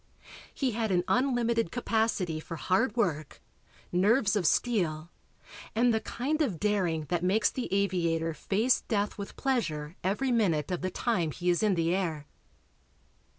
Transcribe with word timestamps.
"He 0.51 0.71
had 0.71 0.91
an 0.91 1.03
unlimited 1.07 1.71
capacity 1.71 2.39
for 2.39 2.55
hard 2.57 2.95
work, 2.97 3.39
nerves 3.91 4.35
of 4.35 4.47
steel 4.47 5.11
and 5.75 5.93
the 5.93 5.99
kind 6.01 6.41
of 6.41 6.59
daring 6.59 7.05
that 7.09 7.23
makes 7.23 7.51
the 7.51 7.71
aviator 7.71 8.33
face 8.33 8.81
death 8.87 9.19
with 9.19 9.37
pleasure 9.37 9.95
every 10.03 10.31
minute 10.31 10.71
of 10.71 10.81
the 10.81 10.89
time 10.89 11.29
he 11.29 11.51
is 11.51 11.61
in 11.61 11.75
the 11.75 11.93
air." 11.93 12.25